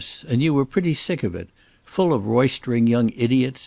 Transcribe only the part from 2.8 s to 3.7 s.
young idiots.